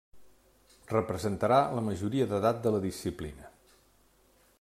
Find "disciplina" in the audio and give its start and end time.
2.87-3.53